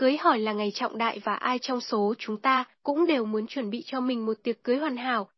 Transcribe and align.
Cưới 0.00 0.16
hỏi 0.16 0.38
là 0.38 0.52
ngày 0.52 0.72
trọng 0.74 0.98
đại 0.98 1.18
và 1.24 1.34
ai 1.34 1.58
trong 1.58 1.80
số 1.80 2.14
chúng 2.18 2.36
ta 2.36 2.64
cũng 2.82 3.06
đều 3.06 3.24
muốn 3.24 3.46
chuẩn 3.46 3.70
bị 3.70 3.82
cho 3.86 4.00
mình 4.00 4.26
một 4.26 4.32
tiệc 4.42 4.64
cưới 4.64 4.76
hoàn 4.76 4.96
hảo. 4.96 5.28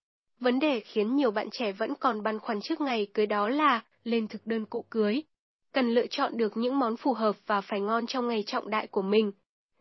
Vấn 0.41 0.59
đề 0.59 0.81
khiến 0.81 1.17
nhiều 1.17 1.31
bạn 1.31 1.51
trẻ 1.51 1.73
vẫn 1.73 1.95
còn 1.95 2.23
băn 2.23 2.39
khoăn 2.39 2.61
trước 2.61 2.81
ngày 2.81 3.07
cưới 3.15 3.27
đó 3.27 3.49
là 3.49 3.81
lên 4.05 4.29
thực 4.29 4.47
đơn 4.47 4.67
cỗ 4.67 4.85
cưới. 4.91 5.23
Cần 5.73 5.95
lựa 5.95 6.07
chọn 6.07 6.37
được 6.37 6.57
những 6.57 6.79
món 6.79 6.97
phù 6.97 7.13
hợp 7.13 7.37
và 7.47 7.61
phải 7.61 7.81
ngon 7.81 8.07
trong 8.07 8.29
ngày 8.29 8.45
trọng 8.47 8.71
đại 8.71 8.87
của 8.87 9.03
mình. 9.03 9.33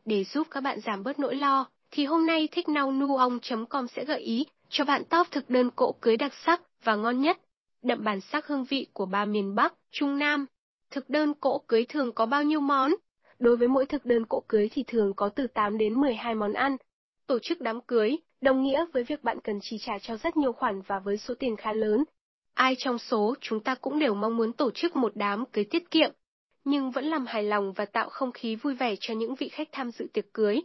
Để 0.06 0.24
giúp 0.24 0.48
các 0.52 0.62
bạn 0.62 0.80
giảm 0.80 1.04
bớt 1.04 1.20
nỗi 1.20 1.36
lo, 1.36 1.66
thì 1.92 2.06
hôm 2.06 2.26
nay 2.26 2.48
thích 2.52 2.66
com 3.70 3.88
sẽ 3.88 4.06
gợi 4.06 4.22
ý 4.22 4.46
cho 4.70 4.86
bạn 4.86 5.04
top 5.10 5.28
thực 5.32 5.50
đơn 5.50 5.70
cỗ 5.76 5.96
cưới 6.02 6.18
đặc 6.18 6.34
sắc 6.46 6.62
và 6.84 6.96
ngon 6.96 7.22
nhất, 7.22 7.38
đậm 7.82 8.04
bản 8.04 8.22
sắc 8.22 8.48
hương 8.48 8.64
vị 8.64 8.88
của 8.94 9.06
ba 9.06 9.26
miền 9.26 9.56
Bắc, 9.56 9.74
Trung 9.92 10.20
Nam. 10.20 10.46
Thực 10.92 11.10
đơn 11.10 11.34
cỗ 11.34 11.60
cưới 11.68 11.86
thường 11.90 12.12
có 12.14 12.26
bao 12.26 12.44
nhiêu 12.44 12.60
món? 12.60 12.92
Đối 13.42 13.58
với 13.58 13.68
mỗi 13.68 13.86
thực 13.86 14.06
đơn 14.06 14.26
cỗ 14.26 14.44
cưới 14.48 14.70
thì 14.72 14.84
thường 14.88 15.14
có 15.14 15.30
từ 15.30 15.48
8 15.48 15.78
đến 15.78 16.02
12 16.02 16.36
món 16.36 16.54
ăn. 16.54 16.78
Tổ 17.28 17.40
chức 17.40 17.62
đám 17.62 17.82
cưới, 17.82 18.18
đồng 18.42 18.64
nghĩa 18.64 18.86
với 18.94 19.04
việc 19.04 19.24
bạn 19.24 19.40
cần 19.44 19.60
chi 19.62 19.78
trả 19.80 20.00
cho 20.02 20.18
rất 20.18 20.38
nhiều 20.38 20.54
khoản 20.54 20.82
và 20.82 21.00
với 21.00 21.18
số 21.18 21.34
tiền 21.40 21.56
khá 21.56 21.74
lớn. 21.74 22.04
Ai 22.54 22.76
trong 22.78 22.98
số 22.98 23.36
chúng 23.42 23.60
ta 23.60 23.76
cũng 23.76 24.00
đều 24.00 24.14
mong 24.14 24.38
muốn 24.38 24.54
tổ 24.54 24.72
chức 24.72 24.96
một 24.96 25.12
đám 25.16 25.46
cưới 25.46 25.64
tiết 25.64 25.92
kiệm, 25.92 26.12
nhưng 26.64 26.92
vẫn 26.92 27.06
làm 27.06 27.26
hài 27.26 27.44
lòng 27.44 27.74
và 27.74 27.86
tạo 27.86 28.10
không 28.10 28.32
khí 28.32 28.56
vui 28.56 28.76
vẻ 28.76 28.96
cho 29.00 29.14
những 29.14 29.36
vị 29.36 29.50
khách 29.50 29.70
tham 29.72 29.92
dự 29.92 30.08
tiệc 30.14 30.34
cưới. 30.34 30.62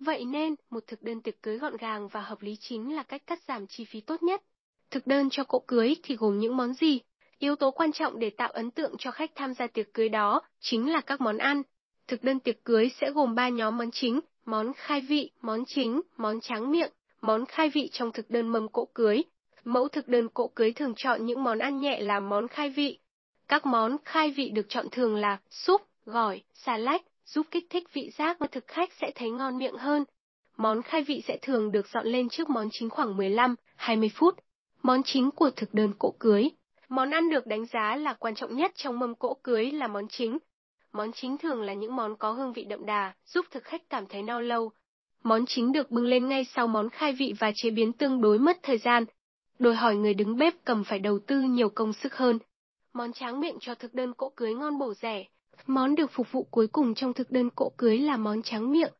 Vậy 0.00 0.24
nên, 0.24 0.54
một 0.70 0.84
thực 0.86 1.02
đơn 1.02 1.20
tiệc 1.20 1.42
cưới 1.42 1.58
gọn 1.58 1.76
gàng 1.76 2.08
và 2.08 2.20
hợp 2.20 2.42
lý 2.42 2.56
chính 2.60 2.96
là 2.96 3.02
cách 3.02 3.22
cắt 3.26 3.38
giảm 3.48 3.66
chi 3.66 3.84
phí 3.84 4.00
tốt 4.00 4.22
nhất. 4.22 4.42
Thực 4.90 5.06
đơn 5.06 5.28
cho 5.30 5.44
cỗ 5.44 5.58
cưới 5.58 5.94
thì 6.02 6.16
gồm 6.16 6.38
những 6.38 6.56
món 6.56 6.74
gì? 6.74 7.00
Yếu 7.38 7.56
tố 7.56 7.70
quan 7.70 7.92
trọng 7.92 8.18
để 8.18 8.30
tạo 8.30 8.50
ấn 8.50 8.70
tượng 8.70 8.94
cho 8.98 9.10
khách 9.10 9.30
tham 9.34 9.54
gia 9.54 9.66
tiệc 9.66 9.94
cưới 9.94 10.08
đó 10.08 10.42
chính 10.60 10.92
là 10.92 11.00
các 11.00 11.20
món 11.20 11.38
ăn. 11.38 11.62
Thực 12.08 12.24
đơn 12.24 12.40
tiệc 12.40 12.64
cưới 12.64 12.90
sẽ 13.00 13.10
gồm 13.10 13.34
3 13.34 13.48
nhóm 13.48 13.76
món 13.76 13.90
chính, 13.90 14.20
món 14.44 14.72
khai 14.76 15.00
vị, 15.00 15.30
món 15.40 15.64
chính, 15.66 16.00
món 16.16 16.40
tráng 16.40 16.70
miệng, 16.70 16.90
món 17.20 17.46
khai 17.46 17.70
vị 17.70 17.88
trong 17.92 18.12
thực 18.12 18.30
đơn 18.30 18.48
mâm 18.48 18.68
cỗ 18.68 18.88
cưới. 18.94 19.22
Mẫu 19.64 19.88
thực 19.88 20.08
đơn 20.08 20.28
cỗ 20.28 20.48
cưới 20.48 20.72
thường 20.72 20.94
chọn 20.96 21.26
những 21.26 21.44
món 21.44 21.58
ăn 21.58 21.80
nhẹ 21.80 22.00
làm 22.00 22.28
món 22.28 22.48
khai 22.48 22.70
vị. 22.70 22.98
Các 23.48 23.66
món 23.66 23.96
khai 24.04 24.30
vị 24.30 24.50
được 24.50 24.66
chọn 24.68 24.86
thường 24.92 25.16
là 25.16 25.38
súp, 25.50 25.82
gỏi, 26.04 26.42
xà 26.54 26.76
lách, 26.76 27.02
giúp 27.24 27.46
kích 27.50 27.66
thích 27.70 27.92
vị 27.92 28.10
giác 28.18 28.38
và 28.38 28.46
thực 28.46 28.66
khách 28.66 28.92
sẽ 29.00 29.12
thấy 29.14 29.30
ngon 29.30 29.58
miệng 29.58 29.76
hơn. 29.76 30.04
Món 30.56 30.82
khai 30.82 31.02
vị 31.02 31.22
sẽ 31.28 31.38
thường 31.42 31.72
được 31.72 31.86
dọn 31.88 32.06
lên 32.06 32.28
trước 32.28 32.50
món 32.50 32.68
chính 32.72 32.90
khoảng 32.90 33.16
15, 33.16 33.54
20 33.76 34.10
phút. 34.14 34.34
Món 34.82 35.02
chính 35.02 35.30
của 35.30 35.50
thực 35.50 35.74
đơn 35.74 35.92
cỗ 35.98 36.14
cưới. 36.18 36.50
Món 36.88 37.10
ăn 37.10 37.30
được 37.30 37.46
đánh 37.46 37.66
giá 37.66 37.96
là 37.96 38.14
quan 38.14 38.34
trọng 38.34 38.56
nhất 38.56 38.72
trong 38.74 38.98
mâm 38.98 39.14
cỗ 39.14 39.34
cưới 39.34 39.70
là 39.70 39.86
món 39.88 40.08
chính. 40.08 40.38
Món 40.96 41.12
chính 41.12 41.38
thường 41.38 41.62
là 41.62 41.74
những 41.74 41.96
món 41.96 42.16
có 42.16 42.32
hương 42.32 42.52
vị 42.52 42.64
đậm 42.64 42.86
đà, 42.86 43.14
giúp 43.26 43.46
thực 43.50 43.64
khách 43.64 43.90
cảm 43.90 44.06
thấy 44.06 44.22
no 44.22 44.40
lâu. 44.40 44.70
Món 45.22 45.46
chính 45.46 45.72
được 45.72 45.90
bưng 45.90 46.06
lên 46.06 46.28
ngay 46.28 46.44
sau 46.44 46.66
món 46.66 46.90
khai 46.90 47.12
vị 47.12 47.34
và 47.38 47.52
chế 47.54 47.70
biến 47.70 47.92
tương 47.92 48.20
đối 48.20 48.38
mất 48.38 48.56
thời 48.62 48.78
gian. 48.78 49.04
Đòi 49.58 49.74
hỏi 49.74 49.96
người 49.96 50.14
đứng 50.14 50.36
bếp 50.36 50.54
cầm 50.64 50.84
phải 50.84 50.98
đầu 50.98 51.18
tư 51.18 51.40
nhiều 51.40 51.68
công 51.68 51.92
sức 51.92 52.14
hơn. 52.14 52.38
Món 52.92 53.12
tráng 53.12 53.40
miệng 53.40 53.56
cho 53.60 53.74
thực 53.74 53.94
đơn 53.94 54.14
cỗ 54.14 54.32
cưới 54.36 54.54
ngon 54.54 54.78
bổ 54.78 54.94
rẻ, 54.94 55.24
Món 55.66 55.94
được 55.94 56.10
phục 56.12 56.32
vụ 56.32 56.46
cuối 56.50 56.66
cùng 56.66 56.94
trong 56.94 57.12
thực 57.12 57.30
đơn 57.30 57.50
cỗ 57.50 57.72
cưới 57.76 57.98
là 57.98 58.16
món 58.16 58.42
tráng 58.42 58.72
miệng. 58.72 58.92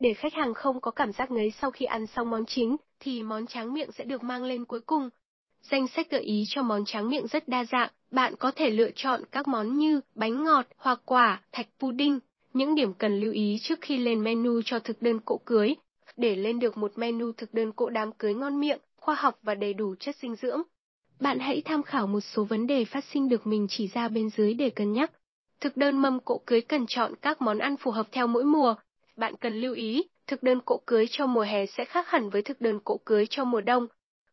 Để 0.00 0.14
khách 0.14 0.34
hàng 0.34 0.54
không 0.54 0.80
có 0.80 0.90
cảm 0.90 1.12
giác 1.12 1.30
ngấy 1.30 1.52
sau 1.60 1.70
khi 1.70 1.84
ăn 1.84 2.06
xong 2.06 2.30
món 2.30 2.46
chính, 2.46 2.76
thì 3.00 3.22
món 3.22 3.46
tráng 3.46 3.72
miệng 3.72 3.92
sẽ 3.92 4.04
được 4.04 4.22
mang 4.22 4.44
lên 4.44 4.64
cuối 4.64 4.80
cùng. 4.80 5.08
Danh 5.62 5.88
sách 5.88 6.10
gợi 6.10 6.22
ý 6.22 6.44
cho 6.48 6.62
món 6.62 6.84
tráng 6.84 7.08
miệng 7.10 7.26
rất 7.26 7.48
đa 7.48 7.64
dạng, 7.64 7.90
bạn 8.10 8.34
có 8.38 8.50
thể 8.50 8.70
lựa 8.70 8.90
chọn 8.94 9.22
các 9.30 9.48
món 9.48 9.78
như 9.78 10.00
bánh 10.14 10.44
ngọt, 10.44 10.66
hoa 10.76 10.96
quả, 11.04 11.42
thạch 11.52 11.66
pudding. 11.80 12.18
Những 12.52 12.74
điểm 12.74 12.94
cần 12.94 13.20
lưu 13.20 13.32
ý 13.32 13.58
trước 13.62 13.80
khi 13.80 13.98
lên 13.98 14.24
menu 14.24 14.62
cho 14.64 14.78
thực 14.78 15.02
đơn 15.02 15.20
cỗ 15.20 15.40
cưới. 15.44 15.74
Để 16.16 16.36
lên 16.36 16.58
được 16.58 16.76
một 16.78 16.92
menu 16.98 17.32
thực 17.32 17.54
đơn 17.54 17.72
cỗ 17.72 17.90
đám 17.90 18.12
cưới 18.12 18.34
ngon 18.34 18.60
miệng, 18.60 18.78
khoa 18.96 19.14
học 19.14 19.38
và 19.42 19.54
đầy 19.54 19.74
đủ 19.74 19.94
chất 20.00 20.16
dinh 20.16 20.36
dưỡng. 20.36 20.62
Bạn 21.20 21.38
hãy 21.38 21.62
tham 21.64 21.82
khảo 21.82 22.06
một 22.06 22.20
số 22.20 22.44
vấn 22.44 22.66
đề 22.66 22.84
phát 22.84 23.04
sinh 23.04 23.28
được 23.28 23.46
mình 23.46 23.66
chỉ 23.70 23.88
ra 23.94 24.08
bên 24.08 24.30
dưới 24.30 24.54
để 24.54 24.70
cân 24.70 24.92
nhắc. 24.92 25.12
Thực 25.60 25.76
đơn 25.76 25.98
mâm 25.98 26.20
cỗ 26.20 26.40
cưới 26.46 26.60
cần 26.60 26.86
chọn 26.88 27.14
các 27.22 27.42
món 27.42 27.58
ăn 27.58 27.76
phù 27.76 27.90
hợp 27.90 28.06
theo 28.12 28.26
mỗi 28.26 28.44
mùa. 28.44 28.74
Bạn 29.16 29.34
cần 29.40 29.60
lưu 29.60 29.74
ý, 29.74 30.04
thực 30.26 30.42
đơn 30.42 30.60
cỗ 30.60 30.80
cưới 30.86 31.06
cho 31.10 31.26
mùa 31.26 31.40
hè 31.42 31.66
sẽ 31.66 31.84
khác 31.84 32.08
hẳn 32.08 32.30
với 32.30 32.42
thực 32.42 32.60
đơn 32.60 32.80
cỗ 32.84 33.00
cưới 33.04 33.26
cho 33.30 33.44
mùa 33.44 33.60
đông. 33.60 33.86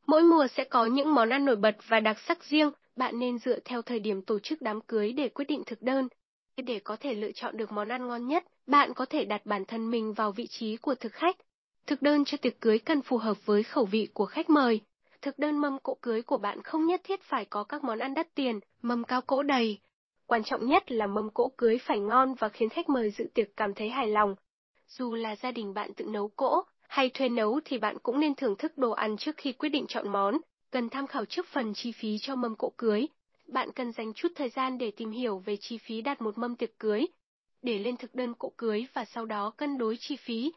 Mỗi 0.08 0.24
mùa 0.24 0.48
sẽ 0.48 0.64
có 0.64 0.86
những 0.86 1.14
món 1.14 1.30
ăn 1.30 1.46
nổi 1.46 1.56
bật 1.56 1.76
và 1.88 2.00
đặc 2.00 2.18
sắc 2.28 2.44
riêng, 2.44 2.72
bạn 2.96 3.20
nên 3.20 3.38
dựa 3.38 3.60
theo 3.66 3.82
thời 3.82 4.00
điểm 4.00 4.22
tổ 4.22 4.40
chức 4.40 4.62
đám 4.62 4.82
cưới 4.82 5.14
để 5.14 5.30
quyết 5.30 5.46
định 5.46 5.64
thực 5.66 5.82
đơn. 5.82 6.08
Để 6.58 6.80
có 6.84 6.98
thể 7.00 7.14
lựa 7.14 7.32
chọn 7.32 7.58
được 7.58 7.72
món 7.72 7.88
ăn 7.88 8.08
ngon 8.08 8.28
nhất, 8.28 8.44
bạn 8.68 8.94
có 8.94 9.06
thể 9.06 9.26
đặt 9.26 9.46
bản 9.46 9.66
thân 9.66 9.92
mình 9.92 10.14
vào 10.14 10.32
vị 10.32 10.48
trí 10.48 10.78
của 10.78 10.96
thực 10.96 11.14
khách. 11.14 11.38
Thực 11.88 12.02
đơn 12.02 12.26
cho 12.26 12.38
tiệc 12.42 12.62
cưới 12.62 12.80
cần 12.80 13.02
phù 13.02 13.18
hợp 13.18 13.46
với 13.46 13.64
khẩu 13.64 13.86
vị 13.86 14.08
của 14.14 14.26
khách 14.26 14.50
mời. 14.50 14.82
Thực 15.22 15.40
đơn 15.40 15.58
mâm 15.58 15.80
cỗ 15.80 15.98
cưới 16.02 16.22
của 16.22 16.38
bạn 16.38 16.64
không 16.64 16.86
nhất 16.86 17.02
thiết 17.04 17.22
phải 17.24 17.46
có 17.46 17.64
các 17.64 17.84
món 17.84 18.00
ăn 18.00 18.14
đắt 18.14 18.36
tiền, 18.36 18.60
mâm 18.82 19.04
cao 19.04 19.22
cỗ 19.22 19.44
đầy, 19.44 19.80
Quan 20.28 20.44
trọng 20.44 20.68
nhất 20.68 20.92
là 20.92 21.08
mâm 21.08 21.30
cỗ 21.30 21.52
cưới 21.58 21.78
phải 21.78 22.00
ngon 22.00 22.34
và 22.34 22.50
khiến 22.50 22.70
khách 22.70 22.90
mời 22.90 23.12
dự 23.12 23.26
tiệc 23.34 23.58
cảm 23.58 23.74
thấy 23.74 23.90
hài 23.90 24.08
lòng. 24.08 24.36
Dù 24.88 25.16
là 25.16 25.36
gia 25.36 25.52
đình 25.52 25.74
bạn 25.74 25.94
tự 25.94 26.06
nấu 26.06 26.28
cỗ, 26.28 26.64
hay 26.88 27.10
thuê 27.10 27.30
nấu 27.30 27.60
thì 27.66 27.78
bạn 27.78 27.98
cũng 28.04 28.20
nên 28.20 28.36
thưởng 28.36 28.56
thức 28.56 28.78
đồ 28.78 28.92
ăn 28.92 29.18
trước 29.18 29.38
khi 29.38 29.54
quyết 29.54 29.70
định 29.70 29.86
chọn 29.88 30.10
món, 30.10 30.38
cần 30.72 30.90
tham 30.90 31.08
khảo 31.08 31.26
trước 31.26 31.46
phần 31.48 31.74
chi 31.74 31.92
phí 31.92 32.18
cho 32.22 32.36
mâm 32.36 32.56
cỗ 32.56 32.74
cưới. 32.78 33.08
Bạn 33.48 33.72
cần 33.72 33.92
dành 33.92 34.14
chút 34.14 34.32
thời 34.36 34.50
gian 34.50 34.78
để 34.78 34.92
tìm 34.92 35.12
hiểu 35.12 35.38
về 35.46 35.58
chi 35.58 35.78
phí 35.78 36.02
đặt 36.02 36.22
một 36.22 36.38
mâm 36.38 36.56
tiệc 36.56 36.80
cưới, 36.80 37.06
để 37.62 37.80
lên 37.80 37.98
thực 37.98 38.16
đơn 38.16 38.34
cỗ 38.34 38.52
cưới 38.58 38.86
và 38.94 39.06
sau 39.06 39.26
đó 39.26 39.52
cân 39.58 39.78
đối 39.78 39.98
chi 40.00 40.16
phí. 40.16 40.52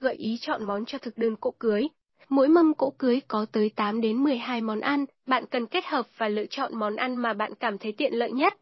Gợi 0.00 0.14
ý 0.14 0.38
chọn 0.40 0.64
món 0.64 0.84
cho 0.84 0.98
thực 0.98 1.18
đơn 1.18 1.36
cỗ 1.36 1.50
cưới. 1.50 1.88
Mỗi 2.28 2.48
mâm 2.48 2.74
cỗ 2.74 2.90
cưới 2.90 3.20
có 3.28 3.46
tới 3.52 3.70
8 3.76 4.00
đến 4.00 4.16
12 4.16 4.60
món 4.60 4.80
ăn, 4.80 5.04
bạn 5.26 5.44
cần 5.50 5.66
kết 5.66 5.84
hợp 5.84 6.06
và 6.16 6.28
lựa 6.28 6.46
chọn 6.46 6.78
món 6.78 6.96
ăn 6.96 7.16
mà 7.16 7.34
bạn 7.34 7.54
cảm 7.60 7.78
thấy 7.78 7.92
tiện 7.92 8.14
lợi 8.14 8.32
nhất. 8.32 8.54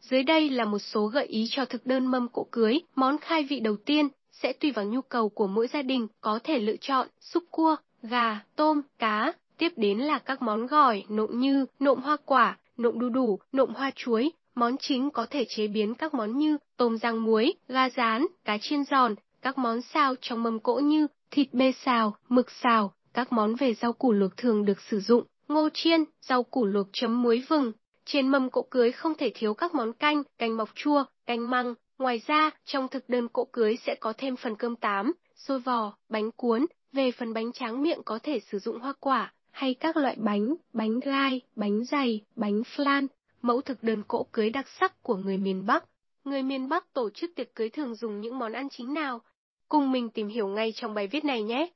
Dưới 0.00 0.22
đây 0.22 0.50
là 0.50 0.64
một 0.64 0.78
số 0.78 1.06
gợi 1.06 1.26
ý 1.26 1.46
cho 1.50 1.64
thực 1.64 1.86
đơn 1.86 2.06
mâm 2.06 2.28
cỗ 2.28 2.46
cưới, 2.50 2.80
món 2.94 3.18
khai 3.18 3.44
vị 3.44 3.60
đầu 3.60 3.76
tiên 3.76 4.08
sẽ 4.42 4.52
tùy 4.52 4.70
vào 4.70 4.84
nhu 4.84 5.00
cầu 5.02 5.28
của 5.28 5.46
mỗi 5.46 5.68
gia 5.68 5.82
đình, 5.82 6.08
có 6.20 6.38
thể 6.44 6.58
lựa 6.58 6.76
chọn 6.80 7.08
súp 7.20 7.44
cua, 7.50 7.76
gà, 8.02 8.40
tôm, 8.56 8.82
cá, 8.98 9.32
tiếp 9.58 9.72
đến 9.76 9.98
là 9.98 10.18
các 10.18 10.42
món 10.42 10.66
gỏi, 10.66 11.04
nộm 11.08 11.40
như 11.40 11.66
nộm 11.78 12.00
hoa 12.00 12.16
quả, 12.24 12.58
nộm 12.76 12.98
đu 12.98 13.08
đủ, 13.08 13.38
nộm 13.52 13.74
hoa 13.74 13.90
chuối, 13.96 14.32
món 14.54 14.76
chính 14.78 15.10
có 15.10 15.26
thể 15.30 15.44
chế 15.48 15.66
biến 15.66 15.94
các 15.94 16.14
món 16.14 16.38
như 16.38 16.58
tôm 16.76 16.98
rang 16.98 17.24
muối, 17.24 17.54
gà 17.68 17.90
rán, 17.90 18.26
cá 18.44 18.58
chiên 18.58 18.84
giòn, 18.84 19.14
các 19.42 19.58
món 19.58 19.82
xào 19.82 20.14
trong 20.20 20.42
mâm 20.42 20.60
cỗ 20.60 20.74
như 20.74 21.06
thịt 21.30 21.48
bê 21.52 21.72
xào, 21.72 22.16
mực 22.28 22.50
xào, 22.50 22.92
các 23.14 23.32
món 23.32 23.54
về 23.54 23.74
rau 23.74 23.92
củ 23.92 24.12
luộc 24.12 24.36
thường 24.36 24.64
được 24.64 24.80
sử 24.80 25.00
dụng, 25.00 25.24
ngô 25.48 25.68
chiên, 25.74 26.04
rau 26.20 26.42
củ 26.42 26.64
luộc 26.64 26.86
chấm 26.92 27.22
muối 27.22 27.42
vừng, 27.48 27.72
trên 28.04 28.28
mâm 28.28 28.50
cỗ 28.50 28.62
cưới 28.62 28.92
không 28.92 29.14
thể 29.14 29.32
thiếu 29.34 29.54
các 29.54 29.74
món 29.74 29.92
canh, 29.92 30.22
canh 30.38 30.56
mọc 30.56 30.68
chua, 30.74 31.04
canh 31.26 31.50
măng. 31.50 31.74
Ngoài 31.98 32.22
ra, 32.26 32.50
trong 32.64 32.88
thực 32.88 33.08
đơn 33.08 33.28
cỗ 33.28 33.44
cưới 33.44 33.76
sẽ 33.86 33.94
có 33.94 34.12
thêm 34.18 34.36
phần 34.36 34.56
cơm 34.56 34.76
tám, 34.76 35.12
xôi 35.34 35.60
vò, 35.60 35.96
bánh 36.08 36.30
cuốn. 36.32 36.66
Về 36.92 37.10
phần 37.12 37.32
bánh 37.32 37.52
tráng 37.52 37.82
miệng 37.82 38.02
có 38.04 38.18
thể 38.22 38.40
sử 38.40 38.58
dụng 38.58 38.80
hoa 38.80 38.92
quả, 39.00 39.32
hay 39.50 39.74
các 39.74 39.96
loại 39.96 40.16
bánh, 40.18 40.54
bánh 40.72 41.00
gai, 41.00 41.40
bánh 41.56 41.84
dày, 41.84 42.24
bánh 42.36 42.62
flan. 42.62 43.06
Mẫu 43.42 43.60
thực 43.60 43.82
đơn 43.82 44.02
cỗ 44.08 44.26
cưới 44.32 44.50
đặc 44.50 44.66
sắc 44.68 45.02
của 45.02 45.16
người 45.16 45.36
miền 45.36 45.66
Bắc. 45.66 45.84
Người 46.24 46.42
miền 46.42 46.68
Bắc 46.68 46.92
tổ 46.92 47.10
chức 47.10 47.30
tiệc 47.34 47.54
cưới 47.54 47.68
thường 47.68 47.94
dùng 47.94 48.20
những 48.20 48.38
món 48.38 48.52
ăn 48.52 48.68
chính 48.68 48.94
nào? 48.94 49.20
Cùng 49.68 49.92
mình 49.92 50.10
tìm 50.10 50.28
hiểu 50.28 50.48
ngay 50.48 50.72
trong 50.72 50.94
bài 50.94 51.06
viết 51.06 51.24
này 51.24 51.42
nhé. 51.42 51.70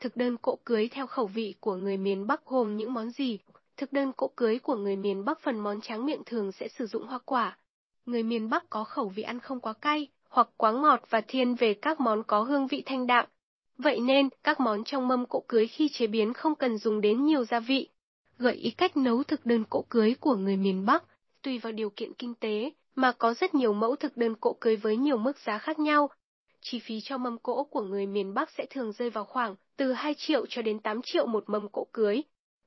Thực 0.00 0.16
đơn 0.16 0.36
cỗ 0.36 0.58
cưới 0.64 0.88
theo 0.88 1.06
khẩu 1.06 1.26
vị 1.26 1.54
của 1.60 1.76
người 1.76 1.96
miền 1.96 2.26
Bắc 2.26 2.44
gồm 2.46 2.76
những 2.76 2.94
món 2.94 3.10
gì? 3.10 3.38
Thực 3.76 3.92
đơn 3.92 4.12
cỗ 4.12 4.28
cưới 4.36 4.58
của 4.58 4.76
người 4.76 4.96
miền 4.96 5.24
Bắc 5.24 5.40
phần 5.40 5.58
món 5.58 5.80
tráng 5.80 6.06
miệng 6.06 6.22
thường 6.26 6.52
sẽ 6.52 6.68
sử 6.68 6.86
dụng 6.86 7.06
hoa 7.06 7.18
quả. 7.18 7.58
Người 8.06 8.22
miền 8.22 8.48
Bắc 8.48 8.70
có 8.70 8.84
khẩu 8.84 9.08
vị 9.08 9.22
ăn 9.22 9.40
không 9.40 9.60
quá 9.60 9.72
cay, 9.72 10.08
hoặc 10.28 10.48
quá 10.56 10.72
ngọt 10.72 11.02
và 11.10 11.20
thiên 11.20 11.54
về 11.54 11.74
các 11.74 12.00
món 12.00 12.22
có 12.22 12.42
hương 12.42 12.66
vị 12.66 12.82
thanh 12.86 13.06
đạm. 13.06 13.26
Vậy 13.78 14.00
nên, 14.00 14.28
các 14.42 14.60
món 14.60 14.84
trong 14.84 15.08
mâm 15.08 15.26
cỗ 15.26 15.44
cưới 15.48 15.66
khi 15.66 15.88
chế 15.88 16.06
biến 16.06 16.32
không 16.32 16.54
cần 16.54 16.78
dùng 16.78 17.00
đến 17.00 17.24
nhiều 17.24 17.44
gia 17.44 17.60
vị. 17.60 17.88
Gợi 18.38 18.54
ý 18.54 18.70
cách 18.70 18.96
nấu 18.96 19.22
thực 19.22 19.46
đơn 19.46 19.64
cỗ 19.70 19.84
cưới 19.88 20.14
của 20.20 20.36
người 20.36 20.56
miền 20.56 20.86
Bắc, 20.86 21.04
tùy 21.42 21.58
vào 21.58 21.72
điều 21.72 21.90
kiện 21.90 22.14
kinh 22.14 22.34
tế, 22.34 22.70
mà 22.94 23.12
có 23.12 23.34
rất 23.34 23.54
nhiều 23.54 23.72
mẫu 23.72 23.96
thực 23.96 24.16
đơn 24.16 24.34
cỗ 24.34 24.56
cưới 24.60 24.76
với 24.76 24.96
nhiều 24.96 25.16
mức 25.16 25.38
giá 25.38 25.58
khác 25.58 25.78
nhau. 25.78 26.10
Chi 26.60 26.78
phí 26.78 27.00
cho 27.00 27.18
mâm 27.18 27.38
cỗ 27.38 27.64
của 27.64 27.82
người 27.82 28.06
miền 28.06 28.34
Bắc 28.34 28.50
sẽ 28.50 28.66
thường 28.70 28.92
rơi 28.92 29.10
vào 29.10 29.24
khoảng 29.24 29.54
từ 29.76 29.92
2 29.92 30.14
triệu 30.14 30.46
cho 30.48 30.62
đến 30.62 30.78
8 30.78 31.02
triệu 31.02 31.26
một 31.26 31.44
mâm 31.46 31.68
cỗ 31.68 31.86
cưới. 31.92 32.22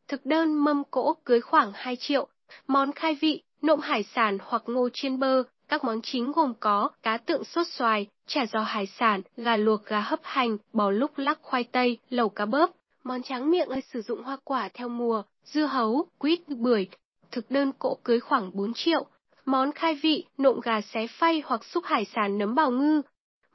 Thực 0.07 0.25
đơn 0.25 0.53
mâm 0.53 0.83
cỗ 0.83 1.13
cưới 1.13 1.41
khoảng 1.41 1.71
2 1.75 1.95
triệu. 1.95 2.27
Món 2.67 2.91
khai 2.91 3.15
vị, 3.21 3.43
nộm 3.61 3.79
hải 3.79 4.03
sản 4.03 4.37
hoặc 4.41 4.63
ngô 4.65 4.89
chiên 4.93 5.19
bơ. 5.19 5.43
Các 5.67 5.83
món 5.83 6.01
chính 6.01 6.31
gồm 6.31 6.53
có 6.59 6.89
cá 7.03 7.17
tượng 7.17 7.43
sốt 7.43 7.67
xoài, 7.67 8.07
chả 8.27 8.45
giò 8.45 8.59
hải 8.59 8.85
sản, 8.85 9.21
gà 9.37 9.57
luộc 9.57 9.85
gà 9.85 9.99
hấp 9.99 10.19
hành, 10.23 10.57
bò 10.73 10.89
lúc 10.89 11.17
lắc 11.17 11.39
khoai 11.41 11.63
tây, 11.63 11.97
lẩu 12.09 12.29
cá 12.29 12.45
bớp. 12.45 12.71
Món 13.03 13.23
tráng 13.23 13.51
miệng 13.51 13.69
ơi 13.69 13.81
sử 13.93 14.01
dụng 14.01 14.23
hoa 14.23 14.37
quả 14.43 14.69
theo 14.73 14.89
mùa, 14.89 15.23
dưa 15.43 15.65
hấu, 15.65 16.07
quýt, 16.17 16.47
bưởi. 16.47 16.87
Thực 17.31 17.51
đơn 17.51 17.71
cỗ 17.79 17.97
cưới 18.03 18.19
khoảng 18.19 18.51
4 18.53 18.73
triệu. 18.73 19.05
Món 19.45 19.71
khai 19.71 19.95
vị, 19.95 20.25
nộm 20.37 20.59
gà 20.59 20.81
xé 20.81 21.07
phay 21.07 21.43
hoặc 21.45 21.65
xúc 21.65 21.83
hải 21.85 22.05
sản 22.05 22.37
nấm 22.37 22.55
bào 22.55 22.71
ngư. 22.71 23.01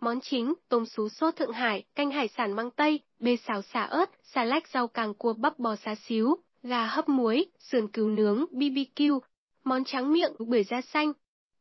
Món 0.01 0.21
chính, 0.21 0.55
tôm 0.69 0.87
sú 0.87 1.09
sốt 1.09 1.37
Thượng 1.37 1.53
Hải, 1.53 1.85
canh 1.95 2.11
hải 2.11 2.29
sản 2.29 2.53
măng 2.53 2.71
tây, 2.71 3.01
bê 3.21 3.37
xào 3.37 3.63
xả 3.63 3.83
ớt, 3.83 4.11
xà 4.23 4.45
lách 4.45 4.69
rau 4.69 4.89
càng 4.89 5.15
cua 5.15 5.33
bắp 5.33 5.59
bò 5.59 5.77
xá 5.77 5.95
xíu, 5.95 6.37
gà 6.63 6.87
hấp 6.87 7.09
muối, 7.09 7.47
sườn 7.59 7.89
cừu 7.89 8.09
nướng, 8.09 8.45
BBQ, 8.53 9.21
món 9.65 9.85
tráng 9.85 10.13
miệng, 10.13 10.33
bưởi 10.39 10.65
da 10.65 10.81
xanh. 10.81 11.13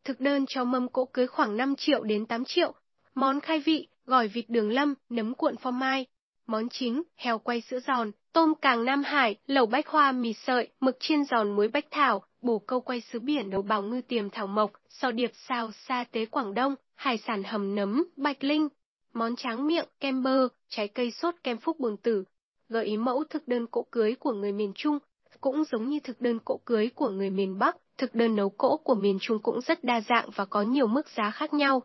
Thực 0.03 0.19
đơn 0.19 0.45
cho 0.47 0.63
mâm 0.63 0.87
cỗ 0.87 1.05
cưới 1.05 1.27
khoảng 1.27 1.57
5 1.57 1.75
triệu 1.75 2.03
đến 2.03 2.25
8 2.25 2.45
triệu. 2.45 2.73
Món 3.15 3.39
khai 3.39 3.59
vị, 3.59 3.87
gỏi 4.05 4.27
vịt 4.27 4.45
đường 4.49 4.69
lâm, 4.69 4.93
nấm 5.09 5.33
cuộn 5.33 5.57
phô 5.57 5.71
mai. 5.71 6.05
Món 6.47 6.69
chính, 6.69 7.03
heo 7.15 7.39
quay 7.39 7.61
sữa 7.61 7.79
giòn, 7.79 8.11
tôm 8.33 8.53
càng 8.61 8.85
Nam 8.85 9.03
Hải, 9.03 9.35
lẩu 9.47 9.65
bách 9.65 9.87
hoa 9.87 10.11
mì 10.11 10.33
sợi, 10.33 10.67
mực 10.79 10.97
chiên 10.99 11.23
giòn 11.23 11.51
muối 11.51 11.67
bách 11.67 11.85
thảo, 11.91 12.23
bổ 12.41 12.59
câu 12.59 12.81
quay 12.81 13.01
sứ 13.01 13.19
biển 13.19 13.49
đầu 13.49 13.61
bào 13.61 13.83
ngư 13.83 14.01
tiềm 14.01 14.29
thảo 14.29 14.47
mộc, 14.47 14.71
sò 14.89 15.11
điệp 15.11 15.31
xào 15.33 15.71
sa 15.71 16.05
tế 16.11 16.25
Quảng 16.25 16.53
Đông, 16.53 16.75
hải 16.95 17.17
sản 17.17 17.43
hầm 17.43 17.75
nấm, 17.75 18.03
bạch 18.17 18.43
linh, 18.43 18.67
món 19.13 19.35
tráng 19.35 19.67
miệng, 19.67 19.87
kem 19.99 20.23
bơ, 20.23 20.47
trái 20.69 20.87
cây 20.87 21.11
sốt 21.11 21.35
kem 21.43 21.57
phúc 21.57 21.79
bồn 21.79 21.97
tử. 21.97 22.23
Gợi 22.69 22.85
ý 22.85 22.97
mẫu 22.97 23.23
thực 23.29 23.47
đơn 23.47 23.67
cỗ 23.67 23.85
cưới 23.91 24.15
của 24.19 24.33
người 24.33 24.51
miền 24.51 24.71
Trung, 24.75 24.99
cũng 25.41 25.63
giống 25.71 25.89
như 25.89 25.99
thực 25.99 26.21
đơn 26.21 26.39
cỗ 26.45 26.59
cưới 26.65 26.89
của 26.95 27.09
người 27.09 27.29
miền 27.29 27.59
Bắc, 27.59 27.77
thực 28.01 28.15
đơn 28.15 28.35
nấu 28.35 28.49
cỗ 28.49 28.77
của 28.77 28.95
miền 28.95 29.17
Trung 29.21 29.39
cũng 29.43 29.61
rất 29.61 29.83
đa 29.83 30.01
dạng 30.01 30.29
và 30.35 30.45
có 30.45 30.61
nhiều 30.61 30.87
mức 30.87 31.09
giá 31.09 31.31
khác 31.31 31.53
nhau. 31.53 31.83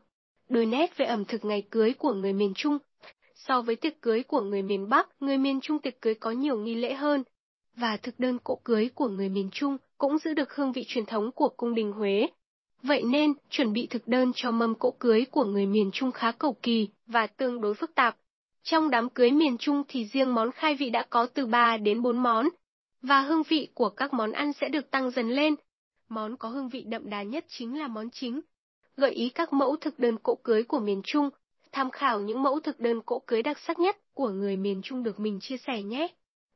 Đôi 0.49 0.67
nét 0.67 0.97
về 0.97 1.07
ẩm 1.07 1.25
thực 1.25 1.45
ngày 1.45 1.63
cưới 1.71 1.95
của 1.99 2.13
người 2.13 2.33
miền 2.33 2.53
Trung. 2.55 2.79
So 3.35 3.63
với 3.63 3.77
tiệc 3.77 4.03
cưới 4.03 4.23
của 4.23 4.41
người 4.41 4.63
miền 4.63 4.89
Bắc, 4.89 5.09
người 5.21 5.39
miền 5.39 5.61
Trung 5.61 5.79
tiệc 5.79 6.01
cưới 6.01 6.15
có 6.15 6.31
nhiều 6.31 6.59
nghi 6.59 6.75
lễ 6.75 6.95
hơn. 6.95 7.25
Và 7.77 7.97
thực 7.97 8.21
đơn 8.21 8.39
cỗ 8.45 8.61
cưới 8.65 8.91
của 8.95 9.09
người 9.09 9.29
miền 9.29 9.49
Trung 9.53 9.77
cũng 9.99 10.19
giữ 10.19 10.35
được 10.35 10.55
hương 10.55 10.73
vị 10.73 10.85
truyền 10.87 11.07
thống 11.07 11.31
của 11.33 11.49
cung 11.57 11.75
đình 11.75 11.93
Huế. 11.93 12.27
Vậy 12.83 13.03
nên, 13.03 13.33
chuẩn 13.51 13.73
bị 13.73 13.87
thực 13.87 14.09
đơn 14.09 14.33
cho 14.35 14.51
mâm 14.51 14.75
cỗ 14.75 14.91
cưới 14.91 15.25
của 15.31 15.45
người 15.45 15.67
miền 15.67 15.91
Trung 15.93 16.13
khá 16.13 16.33
cầu 16.33 16.57
kỳ 16.63 16.89
và 17.07 17.27
tương 17.27 17.61
đối 17.61 17.75
phức 17.75 17.95
tạp. 17.95 18.17
Trong 18.63 18.91
đám 18.91 19.09
cưới 19.09 19.31
miền 19.31 19.59
Trung 19.59 19.83
thì 19.89 20.05
riêng 20.13 20.35
món 20.35 20.51
khai 20.53 20.75
vị 20.75 20.91
đã 20.91 21.07
có 21.11 21.27
từ 21.27 21.47
3 21.47 21.77
đến 21.77 22.03
4 22.03 22.19
món, 22.19 22.49
và 23.03 23.21
hương 23.21 23.43
vị 23.49 23.69
của 23.75 23.89
các 23.89 24.15
món 24.15 24.33
ăn 24.33 24.53
sẽ 24.53 24.69
được 24.69 24.91
tăng 24.91 25.11
dần 25.11 25.31
lên. 25.31 25.55
Món 26.09 26.37
có 26.37 26.49
hương 26.49 26.69
vị 26.69 26.85
đậm 26.89 27.11
đà 27.11 27.23
nhất 27.23 27.45
chính 27.49 27.79
là 27.79 27.89
món 27.89 28.11
chính. 28.11 28.41
Gợi 28.97 29.11
ý 29.11 29.29
các 29.29 29.53
mẫu 29.53 29.77
thực 29.77 29.99
đơn 29.99 30.19
cỗ 30.23 30.35
cưới 30.35 30.63
của 30.63 30.79
miền 30.79 31.03
Trung, 31.05 31.31
tham 31.73 31.91
khảo 31.91 32.21
những 32.21 32.43
mẫu 32.43 32.61
thực 32.61 32.81
đơn 32.81 33.01
cỗ 33.07 33.19
cưới 33.27 33.43
đặc 33.43 33.59
sắc 33.59 33.79
nhất 33.79 33.97
của 34.15 34.29
người 34.29 34.57
miền 34.57 34.83
Trung 34.83 35.03
được 35.03 35.21
mình 35.21 35.41
chia 35.41 35.57
sẻ 35.57 35.83
nhé. 35.83 36.09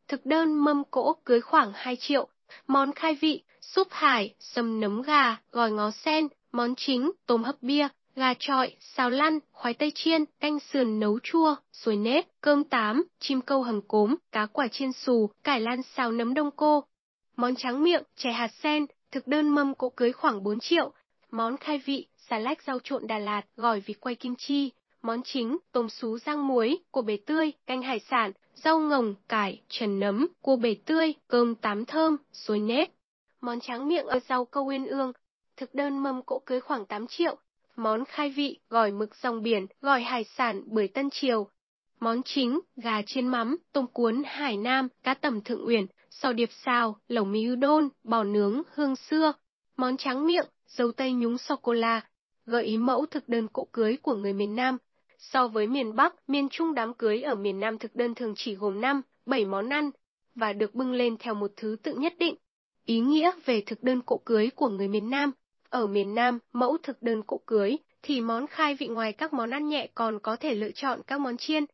Thực 0.09 0.27
đơn 0.27 0.65
mâm 0.65 0.83
cỗ 0.91 1.17
cưới 1.25 1.41
khoảng 1.41 1.73
2 1.75 1.97
triệu, 1.97 2.29
món 2.67 2.93
khai 2.93 3.15
vị, 3.15 3.43
súp 3.61 3.89
hải, 3.91 4.35
sâm 4.39 4.81
nấm 4.81 5.03
gà, 5.03 5.37
gỏi 5.53 5.71
ngó 5.71 5.91
sen, 5.91 6.29
món 6.53 6.75
chính, 6.75 7.11
tôm 7.27 7.45
hấp 7.45 7.63
bia, 7.63 7.89
gà 8.17 8.35
trọi, 8.39 8.77
xào 8.81 9.11
lăn, 9.11 9.39
khoai 9.53 9.75
tây 9.75 9.93
chiên, 9.95 10.25
canh 10.41 10.59
sườn 10.61 11.01
nấu 11.01 11.19
chua, 11.23 11.57
xôi 11.73 11.97
nếp, 11.97 12.27
cơm 12.41 12.65
tám, 12.65 13.05
chim 13.19 13.41
câu 13.41 13.63
hầm 13.63 13.83
cốm, 13.83 14.15
cá 14.33 14.47
quả 14.47 14.69
chiên 14.69 14.93
xù, 14.93 15.31
cải 15.45 15.61
lan 15.61 15.83
xào 15.83 16.13
nấm 16.13 16.35
đông 16.35 16.51
cô. 16.57 16.85
Món 17.37 17.57
trắng 17.57 17.85
miệng, 17.85 18.03
chè 18.17 18.33
hạt 18.33 18.51
sen, 18.63 18.87
thực 19.13 19.27
đơn 19.27 19.49
mâm 19.49 19.75
cỗ 19.75 19.89
cưới 19.89 20.13
khoảng 20.13 20.43
4 20.43 20.61
triệu. 20.61 20.93
Món 21.31 21.57
khai 21.57 21.83
vị, 21.85 22.07
xà 22.17 22.39
lách 22.39 22.63
rau 22.63 22.79
trộn 22.85 23.07
Đà 23.07 23.19
Lạt, 23.19 23.43
gỏi 23.57 23.81
vịt 23.81 24.01
quay 24.01 24.15
kim 24.15 24.35
chi. 24.37 24.73
Món 25.03 25.23
chính, 25.25 25.59
tôm 25.73 25.89
sú 25.89 26.19
rang 26.19 26.47
muối, 26.47 26.79
cua 26.91 27.03
bể 27.03 27.17
tươi, 27.27 27.53
canh 27.67 27.83
hải 27.83 27.99
sản, 28.01 28.33
rau 28.55 28.81
ngồng, 28.81 29.15
cải, 29.29 29.63
trần 29.69 30.01
nấm, 30.01 30.29
cua 30.43 30.57
bể 30.57 30.77
tươi, 30.85 31.15
cơm 31.29 31.55
tám 31.55 31.85
thơm, 31.85 32.17
xôi 32.33 32.59
nếp. 32.59 32.89
Món 33.41 33.61
tráng 33.61 33.89
miệng 33.89 34.07
ở 34.07 34.19
rau 34.29 34.45
câu 34.45 34.67
uyên 34.67 34.87
ương. 34.87 35.13
Thực 35.57 35.75
đơn 35.75 35.99
mâm 35.99 36.23
cỗ 36.23 36.39
cưới 36.39 36.61
khoảng 36.61 36.87
8 36.87 37.07
triệu, 37.07 37.37
món 37.77 38.05
khai 38.05 38.31
vị, 38.31 38.59
gỏi 38.69 38.93
mực 38.93 39.17
rong 39.17 39.43
biển, 39.43 39.67
gỏi 39.81 40.03
hải 40.03 40.25
sản 40.25 40.63
bưởi 40.67 40.89
Tân 40.89 41.11
Triều. 41.11 41.49
Món 42.01 42.23
chính, 42.23 42.61
gà 42.77 43.03
chiên 43.03 43.27
mắm, 43.27 43.57
tôm 43.73 43.87
cuốn 43.87 44.23
Hải 44.27 44.57
Nam, 44.57 44.89
cá 45.03 45.15
tầm 45.15 45.41
Thượng 45.41 45.67
Uyển, 45.67 45.87
sò 46.11 46.33
điệp 46.33 46.51
xào, 46.53 46.97
lẩu 47.09 47.25
mì 47.25 47.53
udon, 47.53 47.89
bò 48.05 48.25
nướng, 48.25 48.63
hương 48.75 48.97
xưa. 48.97 49.33
Món 49.77 49.97
trắng 49.97 50.27
miệng, 50.27 50.47
dâu 50.67 50.93
tây 50.93 51.13
nhúng 51.13 51.39
sô-cô-la. 51.39 52.01
Gợi 52.47 52.65
ý 52.65 52.77
mẫu 52.77 53.07
thực 53.07 53.29
đơn 53.29 53.49
cỗ 53.49 53.65
cưới 53.73 53.97
của 54.03 54.15
người 54.15 54.33
miền 54.33 54.57
Nam. 54.57 54.79
So 55.19 55.49
với 55.49 55.67
miền 55.67 55.97
Bắc, 55.97 56.15
miền 56.29 56.49
Trung 56.49 56.75
đám 56.75 56.95
cưới 56.95 57.23
ở 57.23 57.35
miền 57.35 57.61
Nam 57.61 57.79
thực 57.79 57.97
đơn 57.97 58.15
thường 58.15 58.35
chỉ 58.37 58.55
gồm 58.55 58.81
5, 58.81 59.03
7 59.27 59.45
món 59.45 59.69
ăn, 59.69 59.91
và 60.35 60.53
được 60.53 60.75
bưng 60.75 60.93
lên 60.93 61.17
theo 61.19 61.35
một 61.35 61.51
thứ 61.57 61.77
tự 61.83 61.95
nhất 61.95 62.15
định. 62.19 62.35
Ý 62.87 63.01
nghĩa 63.01 63.31
về 63.45 63.63
thực 63.67 63.83
đơn 63.83 64.03
cỗ 64.03 64.19
cưới 64.25 64.51
của 64.57 64.69
người 64.69 64.89
miền 64.89 65.11
Nam 65.11 65.33
ở 65.71 65.87
miền 65.87 66.15
Nam, 66.15 66.39
mẫu 66.53 66.77
thực 66.83 67.03
đơn 67.03 67.23
cỗ 67.23 67.41
cưới, 67.47 67.77
thì 68.03 68.21
món 68.21 68.47
khai 68.47 68.75
vị 68.75 68.89
ngoài 68.89 69.13
các 69.13 69.33
món 69.33 69.51
ăn 69.51 69.69
nhẹ 69.69 69.89
còn 69.95 70.19
có 70.19 70.37
thể 70.37 70.55
lựa 70.55 70.71
chọn 70.71 71.01
các 71.07 71.21
món 71.21 71.37
chiên. 71.37 71.65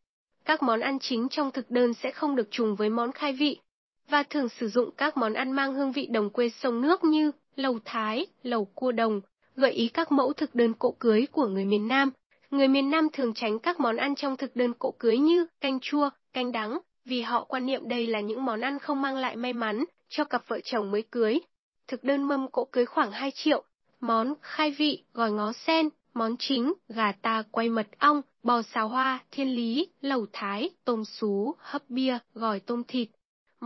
Các 0.44 0.62
món 0.62 0.80
ăn 0.80 0.98
chính 0.98 1.28
trong 1.28 1.50
thực 1.50 1.70
đơn 1.70 1.94
sẽ 1.94 2.10
không 2.10 2.36
được 2.36 2.48
trùng 2.50 2.76
với 2.76 2.90
món 2.90 3.12
khai 3.12 3.32
vị, 3.32 3.58
và 4.08 4.22
thường 4.22 4.48
sử 4.48 4.68
dụng 4.68 4.90
các 4.96 5.16
món 5.16 5.32
ăn 5.32 5.52
mang 5.52 5.74
hương 5.74 5.92
vị 5.92 6.06
đồng 6.06 6.30
quê 6.30 6.48
sông 6.48 6.80
nước 6.80 7.04
như 7.04 7.32
lầu 7.56 7.78
thái, 7.84 8.26
lầu 8.42 8.64
cua 8.64 8.92
đồng, 8.92 9.20
gợi 9.56 9.72
ý 9.72 9.88
các 9.88 10.12
mẫu 10.12 10.32
thực 10.32 10.54
đơn 10.54 10.74
cỗ 10.74 10.90
cưới 10.98 11.26
của 11.32 11.46
người 11.46 11.64
miền 11.64 11.88
Nam. 11.88 12.10
Người 12.50 12.68
miền 12.68 12.90
Nam 12.90 13.08
thường 13.12 13.34
tránh 13.34 13.58
các 13.58 13.80
món 13.80 13.96
ăn 13.96 14.14
trong 14.14 14.36
thực 14.36 14.56
đơn 14.56 14.72
cỗ 14.78 14.90
cưới 14.98 15.18
như 15.18 15.46
canh 15.60 15.80
chua, 15.80 16.10
canh 16.32 16.52
đắng, 16.52 16.78
vì 17.04 17.22
họ 17.22 17.44
quan 17.44 17.66
niệm 17.66 17.88
đây 17.88 18.06
là 18.06 18.20
những 18.20 18.44
món 18.44 18.60
ăn 18.60 18.78
không 18.78 19.02
mang 19.02 19.16
lại 19.16 19.36
may 19.36 19.52
mắn 19.52 19.84
cho 20.08 20.24
cặp 20.24 20.48
vợ 20.48 20.60
chồng 20.64 20.90
mới 20.90 21.02
cưới. 21.02 21.40
Thực 21.88 22.04
đơn 22.04 22.22
mâm 22.22 22.50
cỗ 22.50 22.64
cưới 22.64 22.86
khoảng 22.86 23.10
2 23.10 23.30
triệu, 23.30 23.64
món 24.00 24.34
khai 24.42 24.70
vị, 24.70 25.04
gỏi 25.14 25.30
ngó 25.30 25.52
sen, 25.52 25.88
món 26.14 26.36
chính, 26.38 26.72
gà 26.88 27.12
ta 27.12 27.42
quay 27.50 27.68
mật 27.68 27.86
ong, 27.98 28.22
bò 28.42 28.62
xào 28.62 28.88
hoa, 28.88 29.18
thiên 29.30 29.48
lý, 29.48 29.88
lẩu 30.00 30.26
thái, 30.32 30.70
tôm 30.84 31.04
sú, 31.04 31.54
hấp 31.58 31.90
bia, 31.90 32.18
gỏi 32.34 32.60
tôm 32.60 32.82
thịt. 32.88 33.08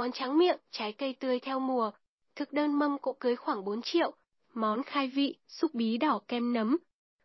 Món 0.00 0.12
tráng 0.12 0.38
miệng, 0.38 0.58
trái 0.70 0.92
cây 0.92 1.14
tươi 1.20 1.40
theo 1.40 1.60
mùa. 1.60 1.90
Thực 2.36 2.52
đơn 2.52 2.78
mâm 2.78 2.98
cỗ 2.98 3.12
cưới 3.12 3.36
khoảng 3.36 3.64
4 3.64 3.82
triệu. 3.82 4.12
Món 4.54 4.82
khai 4.82 5.08
vị, 5.08 5.36
xúc 5.48 5.74
bí 5.74 5.96
đỏ 5.96 6.20
kem 6.28 6.52
nấm. 6.52 6.76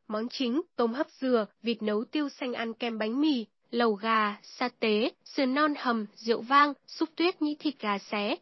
Món 0.07 0.30
chính, 0.30 0.62
tôm 0.75 0.94
hấp 0.94 1.07
dừa, 1.10 1.45
vịt 1.63 1.83
nấu 1.83 2.04
tiêu 2.06 2.30
xanh 2.30 2.54
ăn 2.54 2.74
kem 2.74 2.98
bánh 2.98 3.22
mì, 3.22 3.45
lẩu 3.72 3.94
gà, 3.94 4.38
sa 4.44 4.69
tế, 4.80 5.12
sườn 5.25 5.54
non 5.54 5.74
hầm, 5.77 6.06
rượu 6.16 6.42
vang, 6.42 6.74
xúc 6.88 7.10
tuyết 7.16 7.42
nhĩ 7.42 7.56
thịt 7.56 7.74
gà 7.80 7.98
xé. 7.98 8.36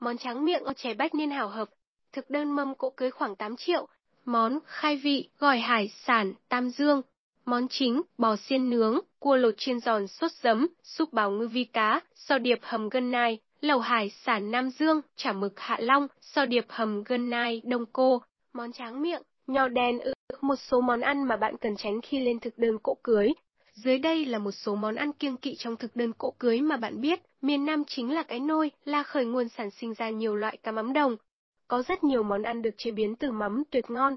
Món 0.00 0.18
tráng 0.18 0.44
miệng 0.44 0.64
ở 0.64 0.72
chè 0.72 0.94
bách 0.94 1.14
niên 1.14 1.30
hảo 1.30 1.48
hợp. 1.48 1.68
Thực 2.12 2.30
đơn 2.30 2.50
mâm 2.52 2.74
cỗ 2.74 2.90
cưới 2.90 3.10
khoảng 3.10 3.36
8 3.36 3.56
triệu, 3.56 3.88
món 4.24 4.58
khai 4.66 4.96
vị, 4.96 5.28
gỏi 5.38 5.58
hải 5.58 5.88
sản, 5.88 6.34
tam 6.48 6.70
dương. 6.70 7.02
Món 7.44 7.68
chính, 7.68 8.02
bò 8.18 8.36
xiên 8.36 8.70
nướng, 8.70 9.00
cua 9.18 9.36
lột 9.36 9.54
chiên 9.58 9.80
giòn 9.80 10.06
sốt 10.06 10.32
giấm, 10.32 10.68
súp 10.82 11.12
bào 11.12 11.30
ngư 11.30 11.48
vi 11.48 11.64
cá, 11.64 12.00
sò 12.14 12.38
điệp 12.38 12.58
hầm 12.62 12.88
gân 12.88 13.10
nai, 13.10 13.38
lẩu 13.64 13.78
hải 13.78 14.10
sản 14.10 14.50
Nam 14.50 14.70
Dương, 14.70 15.00
chả 15.16 15.32
mực 15.32 15.60
Hạ 15.60 15.76
Long, 15.80 16.08
sò 16.20 16.46
điệp 16.46 16.64
hầm 16.68 17.04
gân 17.04 17.30
nai, 17.30 17.62
đông 17.64 17.84
cô, 17.92 18.22
món 18.52 18.72
tráng 18.72 19.02
miệng, 19.02 19.22
nho 19.46 19.68
đen 19.68 19.98
ư, 19.98 20.12
một 20.40 20.56
số 20.56 20.80
món 20.80 21.00
ăn 21.00 21.24
mà 21.24 21.36
bạn 21.36 21.56
cần 21.56 21.76
tránh 21.76 22.00
khi 22.00 22.20
lên 22.20 22.40
thực 22.40 22.58
đơn 22.58 22.78
cỗ 22.82 22.94
cưới. 23.02 23.32
Dưới 23.74 23.98
đây 23.98 24.24
là 24.24 24.38
một 24.38 24.50
số 24.50 24.74
món 24.74 24.94
ăn 24.94 25.12
kiêng 25.12 25.36
kỵ 25.36 25.56
trong 25.58 25.76
thực 25.76 25.96
đơn 25.96 26.12
cỗ 26.12 26.30
cưới 26.30 26.60
mà 26.60 26.76
bạn 26.76 27.00
biết, 27.00 27.20
miền 27.42 27.64
Nam 27.64 27.84
chính 27.86 28.14
là 28.14 28.22
cái 28.22 28.40
nôi, 28.40 28.70
là 28.84 29.02
khởi 29.02 29.24
nguồn 29.24 29.48
sản 29.48 29.70
sinh 29.70 29.94
ra 29.94 30.10
nhiều 30.10 30.36
loại 30.36 30.56
cá 30.62 30.72
mắm 30.72 30.92
đồng, 30.92 31.16
có 31.68 31.82
rất 31.82 32.04
nhiều 32.04 32.22
món 32.22 32.42
ăn 32.42 32.62
được 32.62 32.74
chế 32.76 32.90
biến 32.90 33.16
từ 33.16 33.30
mắm 33.32 33.62
tuyệt 33.70 33.84
ngon. 33.88 34.16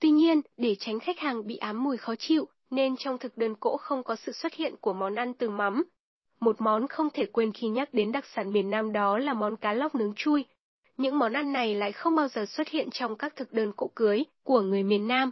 Tuy 0.00 0.10
nhiên, 0.10 0.40
để 0.56 0.76
tránh 0.78 1.00
khách 1.00 1.18
hàng 1.18 1.46
bị 1.46 1.56
ám 1.56 1.84
mùi 1.84 1.96
khó 1.96 2.14
chịu, 2.18 2.48
nên 2.70 2.96
trong 2.96 3.18
thực 3.18 3.36
đơn 3.38 3.54
cỗ 3.54 3.76
không 3.76 4.02
có 4.02 4.16
sự 4.16 4.32
xuất 4.32 4.54
hiện 4.54 4.74
của 4.80 4.92
món 4.92 5.14
ăn 5.14 5.34
từ 5.34 5.50
mắm. 5.50 5.84
Một 6.40 6.60
món 6.60 6.88
không 6.88 7.08
thể 7.14 7.26
quên 7.26 7.52
khi 7.52 7.68
nhắc 7.68 7.94
đến 7.94 8.12
đặc 8.12 8.24
sản 8.34 8.52
miền 8.52 8.70
Nam 8.70 8.92
đó 8.92 9.18
là 9.18 9.34
món 9.34 9.56
cá 9.56 9.72
lóc 9.72 9.94
nướng 9.94 10.14
chui. 10.16 10.44
Những 10.96 11.18
món 11.18 11.32
ăn 11.32 11.52
này 11.52 11.74
lại 11.74 11.92
không 11.92 12.16
bao 12.16 12.28
giờ 12.28 12.46
xuất 12.46 12.68
hiện 12.68 12.88
trong 12.90 13.16
các 13.16 13.36
thực 13.36 13.52
đơn 13.52 13.72
cỗ 13.76 13.90
cưới 13.94 14.24
của 14.44 14.60
người 14.60 14.82
miền 14.82 15.08
Nam. 15.08 15.30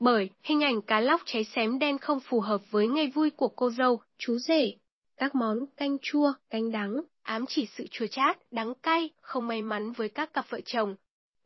Bởi 0.00 0.30
hình 0.42 0.64
ảnh 0.64 0.82
cá 0.82 1.00
lóc 1.00 1.20
cháy 1.24 1.44
xém 1.44 1.78
đen 1.78 1.98
không 1.98 2.20
phù 2.20 2.40
hợp 2.40 2.60
với 2.70 2.88
ngày 2.88 3.12
vui 3.14 3.30
của 3.30 3.48
cô 3.48 3.70
dâu, 3.70 4.00
chú 4.18 4.38
rể. 4.38 4.72
Các 5.16 5.34
món 5.34 5.66
canh 5.76 5.98
chua, 6.02 6.32
canh 6.50 6.72
đắng, 6.72 7.02
ám 7.22 7.44
chỉ 7.48 7.66
sự 7.76 7.86
chua 7.90 8.06
chát, 8.06 8.38
đắng 8.50 8.74
cay, 8.74 9.10
không 9.20 9.46
may 9.46 9.62
mắn 9.62 9.92
với 9.92 10.08
các 10.08 10.32
cặp 10.32 10.44
vợ 10.50 10.60
chồng. 10.64 10.96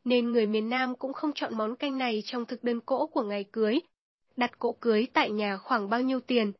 Nên 0.03 0.31
người 0.31 0.45
miền 0.45 0.69
Nam 0.69 0.95
cũng 0.95 1.13
không 1.13 1.31
chọn 1.35 1.57
món 1.57 1.75
canh 1.75 1.97
này 1.97 2.23
trong 2.25 2.45
thực 2.45 2.63
đơn 2.63 2.79
cỗ 2.81 3.07
của 3.07 3.23
ngày 3.23 3.45
cưới. 3.51 3.79
Đặt 4.37 4.59
cỗ 4.59 4.71
cưới 4.71 5.07
tại 5.13 5.31
nhà 5.31 5.57
khoảng 5.57 5.89
bao 5.89 6.01
nhiêu 6.01 6.19
tiền? 6.19 6.51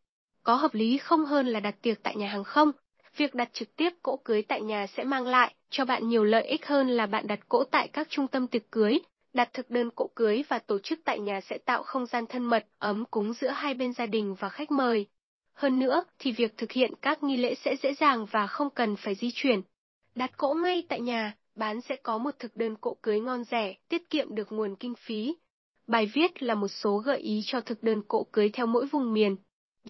Có 0.47 0.55
hợp 0.55 0.73
lý 0.73 0.97
không 0.97 1.25
hơn 1.25 1.47
là 1.47 1.59
đặt 1.59 1.75
tiệc 1.81 2.03
tại 2.03 2.15
nhà 2.15 2.27
hàng 2.27 2.43
không? 2.43 2.71
Việc 3.17 3.35
đặt 3.35 3.49
trực 3.53 3.75
tiếp 3.75 3.89
cỗ 4.01 4.17
cưới 4.17 4.41
tại 4.41 4.61
nhà 4.61 4.87
sẽ 4.87 5.03
mang 5.03 5.27
lại 5.27 5.55
cho 5.69 5.85
bạn 5.85 6.09
nhiều 6.09 6.23
lợi 6.23 6.43
ích 6.47 6.65
hơn 6.65 6.89
là 6.89 7.05
bạn 7.05 7.27
đặt 7.27 7.39
cỗ 7.49 7.63
tại 7.63 7.87
các 7.87 8.07
trung 8.09 8.27
tâm 8.27 8.47
tiệc 8.47 8.71
cưới. 8.71 8.99
Đặt 9.33 9.49
thực 9.53 9.69
đơn 9.69 9.89
cỗ 9.95 10.09
cưới 10.15 10.43
và 10.49 10.59
tổ 10.59 10.79
chức 10.79 10.99
tại 11.05 11.19
nhà 11.19 11.41
sẽ 11.41 11.57
tạo 11.57 11.83
không 11.83 12.05
gian 12.05 12.25
thân 12.25 12.43
mật, 12.43 12.65
ấm 12.79 13.05
cúng 13.11 13.33
giữa 13.33 13.49
hai 13.49 13.73
bên 13.73 13.93
gia 13.93 14.05
đình 14.05 14.35
và 14.39 14.49
khách 14.49 14.71
mời. 14.71 15.05
Hơn 15.53 15.79
nữa, 15.79 16.03
thì 16.19 16.31
việc 16.31 16.57
thực 16.57 16.71
hiện 16.71 16.91
các 17.01 17.23
nghi 17.23 17.37
lễ 17.37 17.55
sẽ 17.55 17.75
dễ 17.83 17.93
dàng 17.93 18.25
và 18.31 18.47
không 18.47 18.69
cần 18.69 18.95
phải 18.95 19.15
di 19.15 19.31
chuyển. 19.33 19.61
Đặt 20.15 20.37
cỗ 20.37 20.53
ngay 20.53 20.83
tại 20.89 21.01
nhà, 21.01 21.35
bán 21.55 21.81
sẽ 21.81 21.95
có 21.95 22.17
một 22.17 22.35
thực 22.39 22.55
đơn 22.55 22.75
cỗ 22.75 22.97
cưới 23.01 23.19
ngon 23.19 23.43
rẻ, 23.43 23.73
tiết 23.89 24.09
kiệm 24.09 24.35
được 24.35 24.51
nguồn 24.51 24.75
kinh 24.75 24.93
phí. 24.95 25.35
Bài 25.87 26.11
viết 26.13 26.43
là 26.43 26.55
một 26.55 26.67
số 26.67 26.97
gợi 26.97 27.19
ý 27.19 27.41
cho 27.45 27.61
thực 27.61 27.83
đơn 27.83 28.01
cỗ 28.07 28.23
cưới 28.23 28.49
theo 28.49 28.65
mỗi 28.65 28.85
vùng 28.85 29.13
miền. 29.13 29.35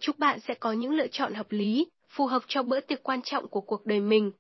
Chúc 0.02 0.20
bạn 0.20 0.40
sẽ 0.40 0.54
có 0.54 0.72
những 0.72 0.92
lựa 0.92 1.08
chọn 1.08 1.34
hợp 1.34 1.52
lý, 1.52 1.88
phù 2.10 2.26
hợp 2.26 2.44
cho 2.48 2.64
bữa 2.64 2.80
tiệc 2.80 3.04
quan 3.04 3.22
trọng 3.22 3.48
của 3.48 3.62
cuộc 3.62 3.86
đời 3.86 4.00
mình. 4.00 4.32